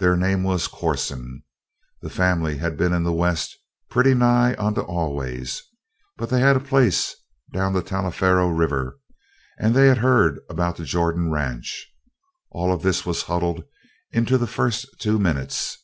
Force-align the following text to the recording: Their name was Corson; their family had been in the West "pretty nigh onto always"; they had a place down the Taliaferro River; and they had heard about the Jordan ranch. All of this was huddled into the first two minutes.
Their 0.00 0.18
name 0.18 0.42
was 0.42 0.66
Corson; 0.66 1.42
their 2.02 2.10
family 2.10 2.58
had 2.58 2.76
been 2.76 2.92
in 2.92 3.04
the 3.04 3.10
West 3.14 3.56
"pretty 3.88 4.12
nigh 4.12 4.52
onto 4.56 4.82
always"; 4.82 5.62
they 6.18 6.40
had 6.40 6.56
a 6.58 6.60
place 6.60 7.16
down 7.54 7.72
the 7.72 7.80
Taliaferro 7.80 8.48
River; 8.50 8.98
and 9.58 9.74
they 9.74 9.86
had 9.86 9.96
heard 9.96 10.40
about 10.50 10.76
the 10.76 10.84
Jordan 10.84 11.30
ranch. 11.30 11.90
All 12.50 12.70
of 12.70 12.82
this 12.82 13.06
was 13.06 13.22
huddled 13.22 13.64
into 14.10 14.36
the 14.36 14.46
first 14.46 14.88
two 15.00 15.18
minutes. 15.18 15.78